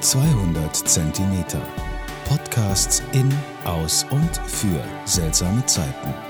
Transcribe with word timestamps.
200 0.00 0.76
Zentimeter. 0.76 1.62
Podcasts 2.28 3.02
in, 3.12 3.32
aus 3.64 4.04
und 4.10 4.36
für 4.46 4.82
seltsame 5.04 5.64
Zeiten. 5.66 6.25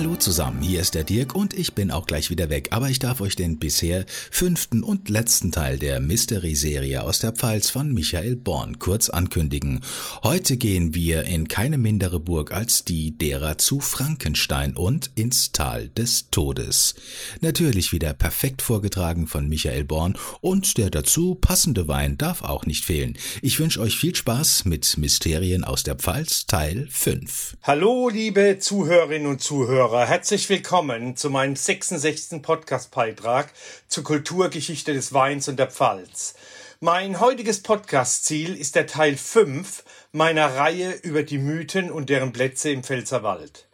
Hallo 0.00 0.16
zusammen, 0.16 0.62
hier 0.62 0.80
ist 0.80 0.94
der 0.94 1.04
Dirk 1.04 1.34
und 1.34 1.52
ich 1.52 1.74
bin 1.74 1.90
auch 1.90 2.06
gleich 2.06 2.30
wieder 2.30 2.48
weg, 2.48 2.68
aber 2.70 2.88
ich 2.88 3.00
darf 3.00 3.20
euch 3.20 3.36
den 3.36 3.58
bisher 3.58 4.06
fünften 4.30 4.82
und 4.82 5.10
letzten 5.10 5.52
Teil 5.52 5.78
der 5.78 6.00
Mystery-Serie 6.00 7.02
aus 7.02 7.18
der 7.18 7.32
Pfalz 7.32 7.68
von 7.68 7.92
Michael 7.92 8.34
Born 8.34 8.78
kurz 8.78 9.10
ankündigen. 9.10 9.82
Heute 10.22 10.56
gehen 10.56 10.94
wir 10.94 11.24
in 11.24 11.48
keine 11.48 11.76
mindere 11.76 12.18
Burg 12.18 12.50
als 12.50 12.82
die 12.82 13.18
derer 13.18 13.58
zu 13.58 13.78
Frankenstein 13.80 14.74
und 14.74 15.10
ins 15.16 15.52
Tal 15.52 15.90
des 15.90 16.30
Todes. 16.30 16.94
Natürlich 17.42 17.92
wieder 17.92 18.14
perfekt 18.14 18.62
vorgetragen 18.62 19.26
von 19.26 19.50
Michael 19.50 19.84
Born 19.84 20.16
und 20.40 20.78
der 20.78 20.88
dazu 20.88 21.34
passende 21.34 21.88
Wein 21.88 22.16
darf 22.16 22.40
auch 22.40 22.64
nicht 22.64 22.86
fehlen. 22.86 23.18
Ich 23.42 23.60
wünsche 23.60 23.80
euch 23.80 23.96
viel 23.96 24.14
Spaß 24.14 24.64
mit 24.64 24.96
Mysterien 24.96 25.62
aus 25.62 25.82
der 25.82 25.96
Pfalz 25.96 26.46
Teil 26.46 26.88
5. 26.90 27.58
Hallo 27.64 28.08
liebe 28.08 28.58
Zuhörerinnen 28.60 29.26
und 29.26 29.42
Zuhörer 29.42 29.89
Zuhörer, 29.90 30.06
herzlich 30.06 30.48
willkommen 30.48 31.16
zu 31.16 31.30
meinem 31.30 31.56
66. 31.56 32.40
Podcast-Beitrag 32.40 33.52
zur 33.88 34.04
Kulturgeschichte 34.04 34.94
des 34.94 35.12
Weins 35.12 35.48
und 35.48 35.58
der 35.58 35.68
Pfalz. 35.68 36.36
Mein 36.78 37.18
heutiges 37.18 37.60
Podcast-Ziel 37.64 38.54
ist 38.54 38.76
der 38.76 38.86
Teil 38.86 39.16
5 39.16 39.82
meiner 40.12 40.54
Reihe 40.54 40.92
über 41.02 41.24
die 41.24 41.38
Mythen 41.38 41.90
und 41.90 42.08
deren 42.08 42.32
Plätze 42.32 42.70
im 42.70 42.84
Pfälzerwald. 42.84 43.66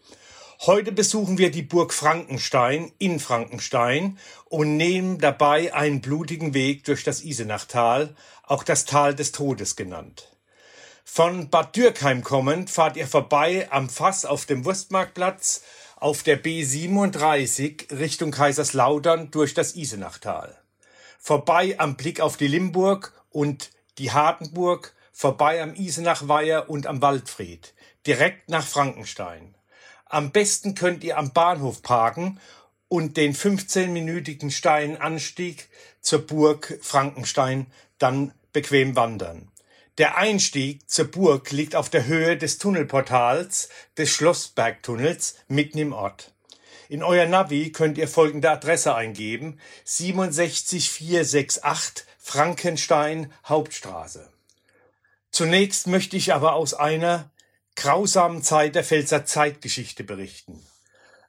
Heute 0.61 0.91
besuchen 0.91 1.37
wir 1.37 1.51
die 1.51 1.61
Burg 1.61 1.93
Frankenstein 1.93 2.93
in 2.97 3.21
Frankenstein 3.21 4.19
und 4.47 4.79
nehmen 4.79 5.19
dabei 5.19 5.75
einen 5.75 6.01
blutigen 6.01 6.55
Weg 6.55 6.85
durch 6.85 7.05
das 7.05 7.23
Isenachtal, 7.23 8.17
auch 8.43 8.65
das 8.65 8.87
Tal 8.87 9.15
des 9.15 9.33
Todes 9.33 9.77
genannt. 9.77 10.33
Von 11.05 11.51
Bad 11.51 11.77
Dürkheim 11.77 12.25
kommend 12.25 12.69
fahrt 12.69 12.97
ihr 12.97 13.07
vorbei 13.07 13.69
am 13.71 13.91
Fass 13.91 14.25
auf 14.25 14.47
dem 14.47 14.65
Wurstmarktplatz 14.65 15.63
auf 15.97 16.23
der 16.23 16.43
B37 16.43 17.99
Richtung 17.99 18.31
Kaiserslautern 18.31 19.31
durch 19.31 19.55
das 19.55 19.77
Isenachtal. 19.77 20.57
Vorbei 21.19 21.75
am 21.79 21.97
Blick 21.97 22.21
auf 22.21 22.37
die 22.37 22.47
Limburg 22.47 23.13
und 23.31 23.71
die 23.99 24.13
Hartenburg, 24.13 24.95
vorbei 25.13 25.63
am 25.63 25.75
Isenachweiher 25.75 26.69
und 26.69 26.87
am 26.87 27.01
Waldfried, 27.01 27.75
direkt 28.07 28.51
nach 28.51 28.67
Frankenstein. 28.67 29.55
Am 30.05 30.31
besten 30.31 30.75
könnt 30.75 31.03
ihr 31.03 31.19
am 31.19 31.33
Bahnhof 31.33 31.83
parken 31.83 32.39
und 32.89 33.17
den 33.17 33.35
15-minütigen 33.35 34.51
steilen 34.51 34.99
Anstieg 34.99 35.69
zur 36.01 36.27
Burg 36.27 36.79
Frankenstein 36.83 37.67
dann 37.99 38.33
bequem 38.53 38.95
wandern. 38.95 39.51
Der 39.99 40.17
Einstieg 40.19 40.91
zur 40.91 41.07
Burg 41.07 41.51
liegt 41.53 41.75
auf 41.75 41.89
der 41.89 42.07
Höhe 42.07 42.37
des 42.37 42.59
Tunnelportals 42.59 43.71
des 43.97 44.11
Schlossbergtunnels 44.11 45.37
mitten 45.49 45.79
im 45.79 45.95
Ort. 45.95 46.35
In 46.91 47.03
euer 47.03 47.27
Navi 47.27 47.73
könnt 47.73 47.97
ihr 47.97 48.07
folgende 48.07 48.51
Adresse 48.51 48.95
eingeben: 48.95 49.59
67468 49.85 52.05
Frankenstein 52.19 53.33
Hauptstraße. 53.47 54.29
Zunächst 55.31 55.87
möchte 55.87 56.19
ich 56.19 56.35
aber 56.35 56.53
aus 56.53 56.75
einer 56.75 57.31
grausamen 57.75 58.43
Zeit 58.43 58.75
der 58.75 58.85
Pfälzer 58.85 59.25
Zeitgeschichte 59.25 60.05
berichten. 60.05 60.63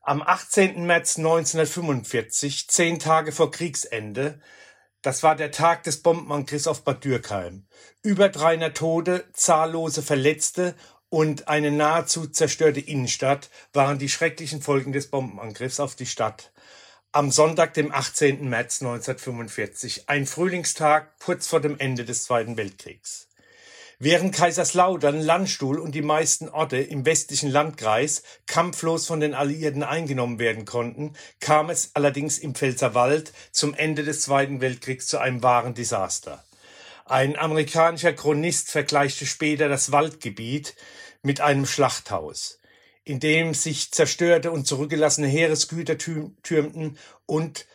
Am 0.02 0.22
18. 0.22 0.86
März 0.86 1.18
1945, 1.18 2.68
zehn 2.68 3.00
Tage 3.00 3.32
vor 3.32 3.50
Kriegsende, 3.52 4.42
das 5.08 5.24
war 5.24 5.38
der 5.38 5.52
Tag 5.52 5.84
des 5.84 6.02
Bombenangriffs 6.02 6.68
auf 6.68 6.84
Bad 6.84 7.06
Dürkheim. 7.06 7.66
Über 8.04 8.28
300 8.28 8.76
Tote, 8.76 9.24
zahllose 9.32 10.02
Verletzte 10.02 10.76
und 11.08 11.48
eine 11.48 11.72
nahezu 11.72 12.28
zerstörte 12.28 12.82
Innenstadt 12.82 13.50
waren 13.72 14.00
die 14.00 14.10
schrecklichen 14.10 14.62
Folgen 14.62 14.92
des 14.92 15.08
Bombenangriffs 15.10 15.80
auf 15.80 15.96
die 15.96 16.06
Stadt. 16.06 16.52
Am 17.14 17.32
Sonntag, 17.32 17.74
dem 17.74 17.94
18. 17.94 18.50
März 18.50 18.82
1945, 18.82 20.10
ein 20.10 20.26
Frühlingstag 20.26 21.18
kurz 21.22 21.48
vor 21.48 21.62
dem 21.62 21.80
Ende 21.80 22.04
des 22.04 22.26
Zweiten 22.26 22.58
Weltkriegs. 22.58 23.27
Während 24.00 24.36
Kaiserslautern, 24.36 25.20
Landstuhl 25.20 25.80
und 25.80 25.96
die 25.96 26.04
meisten 26.04 26.50
Orte 26.50 26.78
im 26.78 27.04
westlichen 27.08 27.50
Landkreis 27.50 28.22
kampflos 28.46 29.08
von 29.08 29.20
den 29.20 29.34
Alliierten 29.34 29.82
eingenommen 29.82 30.38
werden 30.38 30.66
konnten, 30.66 31.14
kam 31.40 31.72
es 31.72 31.96
allerdings 31.96 32.38
im 32.38 32.54
Pfälzerwald 32.54 33.34
zum 33.52 33.74
Ende 33.74 34.04
des 34.04 34.22
Zweiten 34.22 34.62
Weltkriegs 34.62 35.08
zu 35.08 35.18
einem 35.18 35.42
wahren 35.42 35.74
Desaster. 35.74 36.44
Ein 37.06 37.40
amerikanischer 37.40 38.14
Chronist 38.14 38.70
vergleichte 38.70 39.26
später 39.26 39.68
das 39.68 39.92
Waldgebiet 39.92 40.76
mit 41.24 41.42
einem 41.42 41.66
Schlachthaus, 41.66 42.60
in 43.04 43.20
dem 43.20 43.56
sich 43.56 43.92
zerstörte 43.92 44.52
und 44.52 44.68
zurückgelassene 44.68 45.28
Heeresgüter 45.28 45.98
türmten 45.98 47.00
und 47.26 47.66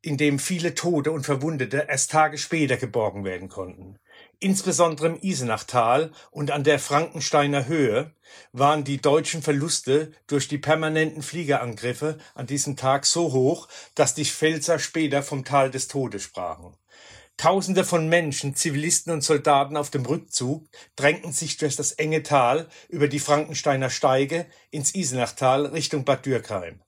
in 0.00 0.16
dem 0.16 0.38
viele 0.38 0.74
Tote 0.74 1.12
und 1.12 1.24
Verwundete 1.24 1.86
erst 1.86 2.12
Tage 2.12 2.38
später 2.38 2.78
geborgen 2.78 3.24
werden 3.24 3.50
konnten. 3.50 3.98
Insbesondere 4.42 5.08
im 5.08 5.18
Isenachtal 5.20 6.12
und 6.30 6.50
an 6.50 6.64
der 6.64 6.78
Frankensteiner 6.78 7.66
Höhe 7.66 8.14
waren 8.52 8.84
die 8.84 8.98
deutschen 8.98 9.42
Verluste 9.42 10.12
durch 10.26 10.48
die 10.48 10.56
permanenten 10.56 11.22
Fliegerangriffe 11.22 12.16
an 12.34 12.46
diesem 12.46 12.74
Tag 12.74 13.04
so 13.04 13.32
hoch, 13.32 13.68
dass 13.94 14.14
die 14.14 14.24
Pfälzer 14.24 14.78
später 14.78 15.22
vom 15.22 15.44
Tal 15.44 15.70
des 15.70 15.88
Todes 15.88 16.22
sprachen. 16.22 16.74
Tausende 17.36 17.84
von 17.84 18.08
Menschen, 18.08 18.54
Zivilisten 18.54 19.12
und 19.12 19.22
Soldaten 19.22 19.76
auf 19.76 19.90
dem 19.90 20.06
Rückzug 20.06 20.66
drängten 20.96 21.32
sich 21.32 21.58
durch 21.58 21.76
das 21.76 21.92
enge 21.92 22.22
Tal 22.22 22.66
über 22.88 23.08
die 23.08 23.18
Frankensteiner 23.18 23.90
Steige 23.90 24.46
ins 24.70 24.94
Isenachtal 24.94 25.66
Richtung 25.66 26.06
Bad 26.06 26.24
Dürkheim. 26.24 26.80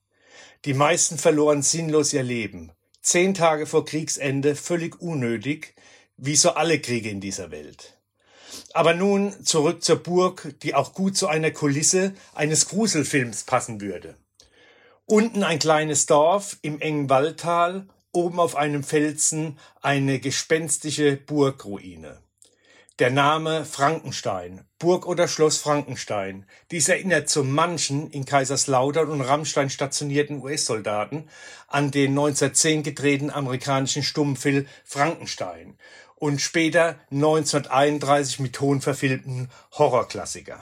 Die 0.65 0.73
meisten 0.73 1.19
verloren 1.19 1.61
sinnlos 1.61 2.13
ihr 2.13 2.23
Leben. 2.23 2.71
Zehn 3.01 3.35
Tage 3.35 3.67
vor 3.67 3.85
Kriegsende 3.85 4.55
völlig 4.55 5.01
unnötig, 5.01 5.75
wie 6.17 6.35
so 6.35 6.51
alle 6.51 6.79
Kriege 6.79 7.09
in 7.09 7.21
dieser 7.21 7.51
Welt. 7.51 7.97
Aber 8.73 8.93
nun 8.93 9.33
zurück 9.45 9.83
zur 9.83 9.97
Burg, 9.97 10.55
die 10.61 10.75
auch 10.75 10.93
gut 10.93 11.17
zu 11.17 11.27
einer 11.27 11.51
Kulisse 11.51 12.13
eines 12.33 12.67
Gruselfilms 12.67 13.43
passen 13.43 13.81
würde. 13.81 14.15
Unten 15.05 15.43
ein 15.43 15.59
kleines 15.59 16.05
Dorf 16.05 16.57
im 16.61 16.79
engen 16.79 17.09
Waldtal, 17.09 17.87
oben 18.13 18.39
auf 18.39 18.55
einem 18.55 18.83
Felsen 18.83 19.57
eine 19.81 20.19
gespenstische 20.19 21.17
Burgruine. 21.17 22.19
Der 22.99 23.09
Name 23.09 23.65
Frankenstein, 23.65 24.65
Burg 24.77 25.07
oder 25.07 25.27
Schloss 25.27 25.57
Frankenstein. 25.57 26.45
Dies 26.69 26.89
erinnert 26.89 27.27
zu 27.27 27.43
manchen 27.43 28.11
in 28.11 28.23
Kaiserslautern 28.23 29.09
und 29.09 29.21
Rammstein 29.21 29.71
stationierten 29.71 30.43
US-Soldaten 30.43 31.27
an 31.67 31.89
den 31.89 32.11
1910 32.11 32.83
gedrehten 32.83 33.31
amerikanischen 33.31 34.03
Stummfilm 34.03 34.67
Frankenstein 34.85 35.75
und 36.23 36.39
später 36.39 36.95
1931 37.11 38.39
mit 38.39 38.53
Ton 38.53 38.79
verfilmten 38.79 39.49
Horrorklassiker. 39.73 40.57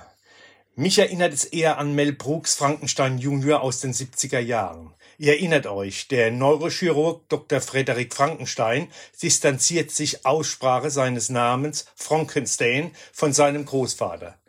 Mich 0.75 0.97
erinnert 0.97 1.33
es 1.33 1.45
eher 1.45 1.77
an 1.77 1.93
Mel 1.93 2.13
Brooks 2.13 2.55
Frankenstein 2.55 3.19
Junior 3.19 3.61
aus 3.61 3.79
den 3.79 3.93
70er 3.93 4.39
Jahren. 4.39 4.95
Ihr 5.19 5.33
erinnert 5.33 5.67
euch, 5.67 6.07
der 6.07 6.31
Neurochirurg 6.31 7.29
Dr. 7.29 7.61
Frederik 7.61 8.11
Frankenstein 8.11 8.87
distanziert 9.21 9.91
sich 9.91 10.25
Aussprache 10.25 10.89
seines 10.89 11.29
Namens 11.29 11.85
Frankenstein 11.95 12.89
von 13.13 13.31
seinem 13.31 13.65
Großvater, 13.65 14.39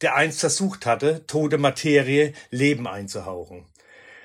der 0.00 0.14
einst 0.14 0.40
versucht 0.40 0.86
hatte, 0.86 1.26
tote 1.26 1.58
Materie 1.58 2.32
Leben 2.48 2.86
einzuhauchen. 2.86 3.66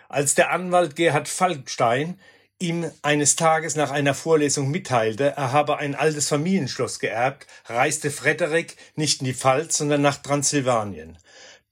Als 0.07 0.33
der 0.33 0.51
Anwalt 0.51 0.95
Gerhard 0.95 1.27
Falkenstein 1.27 2.17
ihm 2.59 2.89
eines 3.01 3.35
Tages 3.35 3.75
nach 3.75 3.91
einer 3.91 4.13
Vorlesung 4.13 4.71
mitteilte, 4.71 5.33
er 5.35 5.51
habe 5.51 5.77
ein 5.77 5.95
altes 5.95 6.27
Familienschloss 6.29 6.99
geerbt, 6.99 7.47
reiste 7.65 8.11
Frederik 8.11 8.75
nicht 8.95 9.21
in 9.21 9.25
die 9.25 9.33
Pfalz, 9.33 9.77
sondern 9.77 10.01
nach 10.01 10.17
Transsilvanien. 10.17 11.17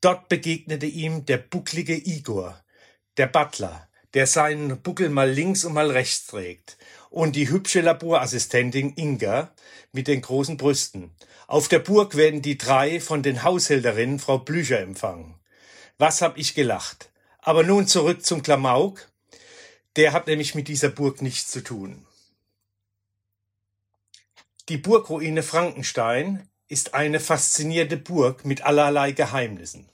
Dort 0.01 0.29
begegnete 0.29 0.85
ihm 0.85 1.25
der 1.25 1.37
bucklige 1.37 1.95
Igor, 1.95 2.61
der 3.17 3.27
Butler, 3.27 3.87
der 4.13 4.27
seinen 4.27 4.81
Buckel 4.81 5.09
mal 5.09 5.29
links 5.29 5.65
und 5.65 5.73
mal 5.73 5.89
rechts 5.89 6.27
trägt, 6.27 6.77
und 7.09 7.35
die 7.35 7.49
hübsche 7.49 7.81
Laborassistentin 7.81 8.93
Inga 8.95 9.51
mit 9.91 10.07
den 10.07 10.21
großen 10.21 10.57
Brüsten. 10.57 11.15
Auf 11.47 11.67
der 11.67 11.79
Burg 11.79 12.15
werden 12.15 12.41
die 12.41 12.57
drei 12.57 12.99
von 12.99 13.23
den 13.23 13.43
Haushälterinnen 13.43 14.19
Frau 14.19 14.39
Blücher 14.39 14.79
empfangen. 14.79 15.35
Was 15.97 16.21
hab 16.21 16.37
ich 16.37 16.55
gelacht. 16.55 17.11
Aber 17.39 17.63
nun 17.63 17.87
zurück 17.87 18.25
zum 18.25 18.41
Klamauk. 18.41 19.07
Der 19.95 20.13
hat 20.13 20.27
nämlich 20.27 20.55
mit 20.55 20.67
dieser 20.67 20.89
Burg 20.89 21.21
nichts 21.21 21.49
zu 21.51 21.63
tun. 21.63 22.05
Die 24.69 24.77
Burgruine 24.77 25.43
Frankenstein 25.43 26.49
ist 26.67 26.93
eine 26.93 27.19
faszinierende 27.19 27.97
Burg 27.97 28.45
mit 28.45 28.63
allerlei 28.63 29.11
Geheimnissen. 29.11 29.89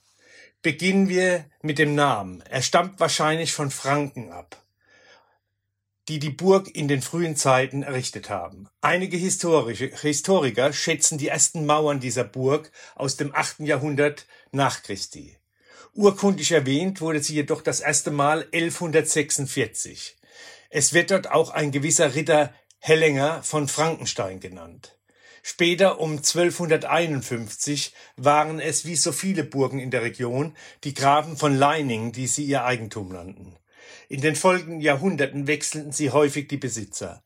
Beginnen 0.61 1.09
wir 1.09 1.45
mit 1.61 1.79
dem 1.79 1.95
Namen. 1.95 2.41
Er 2.49 2.61
stammt 2.61 2.99
wahrscheinlich 2.99 3.51
von 3.53 3.71
Franken 3.71 4.31
ab. 4.31 4.57
die 6.07 6.19
die 6.19 6.29
Burg 6.31 6.67
in 6.75 6.87
den 6.87 7.01
frühen 7.01 7.35
Zeiten 7.35 7.83
errichtet 7.83 8.29
haben. 8.29 8.67
Einige 8.81 9.17
Historiker 9.17 10.73
schätzen 10.73 11.17
die 11.17 11.29
ersten 11.29 11.65
Mauern 11.65 11.99
dieser 11.99 12.23
Burg 12.25 12.71
aus 12.95 13.15
dem 13.17 13.33
8. 13.33 13.61
Jahrhundert 13.61 14.25
nach 14.51 14.83
Christi. 14.83 15.37
Urkundig 15.93 16.51
erwähnt 16.51 17.01
wurde 17.01 17.21
sie 17.21 17.35
jedoch 17.35 17.61
das 17.61 17.81
erste 17.81 18.11
Mal 18.11 18.47
1146. 18.53 20.15
Es 20.69 20.93
wird 20.93 21.11
dort 21.11 21.29
auch 21.29 21.49
ein 21.49 21.71
gewisser 21.71 22.15
Ritter 22.15 22.53
Hellinger 22.79 23.43
von 23.43 23.67
Frankenstein 23.67 24.39
genannt. 24.39 24.97
Später 25.43 25.99
um 25.99 26.13
1251 26.13 27.93
waren 28.15 28.61
es 28.61 28.85
wie 28.85 28.95
so 28.95 29.11
viele 29.11 29.43
Burgen 29.43 29.79
in 29.79 29.91
der 29.91 30.03
Region 30.03 30.55
die 30.85 30.93
Grafen 30.93 31.35
von 31.35 31.55
Leining, 31.55 32.13
die 32.13 32.27
sie 32.27 32.45
ihr 32.45 32.63
Eigentum 32.63 33.09
nannten. 33.09 33.57
In 34.07 34.21
den 34.21 34.37
folgenden 34.37 34.79
Jahrhunderten 34.79 35.47
wechselten 35.47 35.91
sie 35.91 36.11
häufig 36.11 36.47
die 36.47 36.57
Besitzer. 36.57 37.21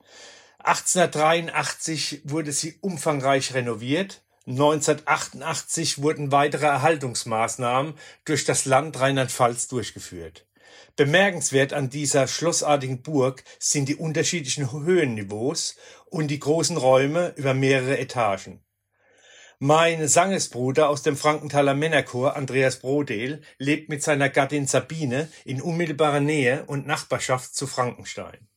1883 0.59 2.21
wurde 2.23 2.51
sie 2.51 2.79
umfangreich 2.81 3.53
renoviert. 3.53 4.23
1988 4.47 6.03
wurden 6.03 6.31
weitere 6.31 6.67
Erhaltungsmaßnahmen 6.67 7.95
durch 8.25 8.45
das 8.45 8.65
Land 8.65 8.99
Rheinland-Pfalz 8.99 9.67
durchgeführt. 9.67 10.45
Bemerkenswert 10.95 11.73
an 11.73 11.89
dieser 11.89 12.27
schlossartigen 12.27 13.01
Burg 13.01 13.43
sind 13.59 13.89
die 13.89 13.95
unterschiedlichen 13.95 14.71
Höhenniveaus 14.71 15.75
und 16.05 16.29
die 16.29 16.39
großen 16.39 16.77
Räume 16.77 17.33
über 17.35 17.53
mehrere 17.53 17.97
Etagen. 17.97 18.61
Mein 19.59 20.07
Sangesbruder 20.07 20.89
aus 20.89 21.01
dem 21.01 21.17
Frankenthaler 21.17 21.73
Männerchor, 21.73 22.35
Andreas 22.35 22.79
Brodel, 22.79 23.41
lebt 23.57 23.89
mit 23.89 24.03
seiner 24.03 24.29
Gattin 24.29 24.67
Sabine 24.67 25.29
in 25.43 25.61
unmittelbarer 25.61 26.19
Nähe 26.19 26.65
und 26.65 26.85
Nachbarschaft 26.85 27.55
zu 27.55 27.65
Frankenstein. 27.65 28.47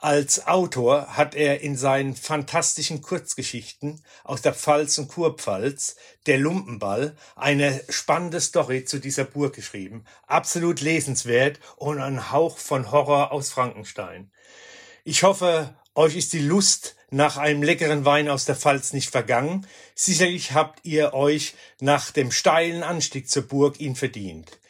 Als 0.00 0.46
Autor 0.46 1.16
hat 1.16 1.34
er 1.34 1.60
in 1.60 1.76
seinen 1.76 2.14
fantastischen 2.14 3.02
Kurzgeschichten 3.02 4.00
aus 4.22 4.42
der 4.42 4.54
Pfalz 4.54 4.96
und 4.98 5.08
Kurpfalz, 5.08 5.96
Der 6.26 6.38
Lumpenball, 6.38 7.16
eine 7.34 7.82
spannende 7.88 8.40
Story 8.40 8.84
zu 8.84 9.00
dieser 9.00 9.24
Burg 9.24 9.56
geschrieben. 9.56 10.04
Absolut 10.28 10.80
lesenswert 10.80 11.58
und 11.74 12.00
ein 12.00 12.30
Hauch 12.30 12.58
von 12.58 12.92
Horror 12.92 13.32
aus 13.32 13.50
Frankenstein. 13.50 14.30
Ich 15.02 15.24
hoffe, 15.24 15.74
euch 15.96 16.14
ist 16.14 16.32
die 16.32 16.46
Lust 16.46 16.94
nach 17.10 17.36
einem 17.36 17.64
leckeren 17.64 18.04
Wein 18.04 18.28
aus 18.28 18.44
der 18.44 18.54
Pfalz 18.54 18.92
nicht 18.92 19.10
vergangen. 19.10 19.66
Sicherlich 19.96 20.52
habt 20.52 20.78
ihr 20.84 21.12
euch 21.12 21.56
nach 21.80 22.12
dem 22.12 22.30
steilen 22.30 22.84
Anstieg 22.84 23.28
zur 23.28 23.48
Burg 23.48 23.80
ihn 23.80 23.96
verdient. 23.96 24.60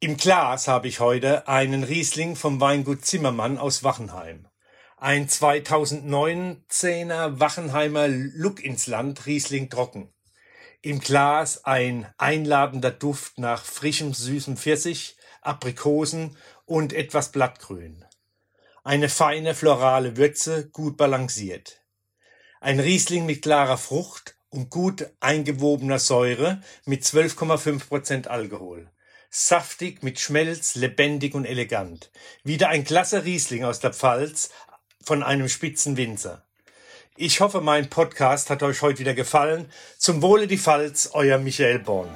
Im 0.00 0.18
Glas 0.18 0.68
habe 0.68 0.88
ich 0.88 1.00
heute 1.00 1.48
einen 1.48 1.82
Riesling 1.82 2.36
vom 2.36 2.60
Weingut 2.60 3.06
Zimmermann 3.06 3.56
aus 3.56 3.84
Wachenheim. 3.84 4.49
Ein 5.02 5.28
2019er 5.28 7.40
Wachenheimer 7.40 8.06
Look 8.06 8.62
ins 8.62 8.86
Land 8.86 9.24
Riesling 9.24 9.70
trocken. 9.70 10.12
Im 10.82 11.00
Glas 11.00 11.64
ein 11.64 12.06
einladender 12.18 12.90
Duft 12.90 13.38
nach 13.38 13.64
frischem 13.64 14.12
süßem 14.12 14.58
Pfirsich, 14.58 15.16
Aprikosen 15.40 16.36
und 16.66 16.92
etwas 16.92 17.32
Blattgrün. 17.32 18.04
Eine 18.84 19.08
feine 19.08 19.54
florale 19.54 20.18
Würze, 20.18 20.68
gut 20.68 20.98
balanciert. 20.98 21.80
Ein 22.60 22.78
Riesling 22.78 23.24
mit 23.24 23.40
klarer 23.40 23.78
Frucht 23.78 24.36
und 24.50 24.68
gut 24.68 25.06
eingewobener 25.20 25.98
Säure 25.98 26.60
mit 26.84 27.04
12,5 27.04 27.88
Prozent 27.88 28.28
Alkohol. 28.28 28.90
Saftig 29.32 30.02
mit 30.02 30.18
Schmelz, 30.18 30.74
lebendig 30.74 31.34
und 31.34 31.44
elegant. 31.44 32.10
Wieder 32.42 32.68
ein 32.68 32.82
klasse 32.82 33.24
Riesling 33.24 33.62
aus 33.62 33.78
der 33.78 33.94
Pfalz, 33.94 34.50
von 35.02 35.22
einem 35.22 35.48
Spitzenwinzer. 35.48 36.42
Ich 37.16 37.40
hoffe, 37.40 37.60
mein 37.60 37.90
Podcast 37.90 38.50
hat 38.50 38.62
euch 38.62 38.82
heute 38.82 39.00
wieder 39.00 39.14
gefallen. 39.14 39.70
Zum 39.98 40.22
Wohle 40.22 40.46
die 40.46 40.58
Pfalz, 40.58 41.10
euer 41.12 41.38
Michael 41.38 41.80
Born. 41.80 42.08